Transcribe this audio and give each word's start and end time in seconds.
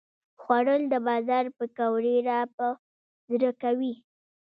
خوړل 0.41 0.81
د 0.89 0.93
بازار 1.07 1.45
پکوړې 1.57 2.15
راپه 2.29 2.69
زړه 3.31 3.51
کوي 3.61 3.93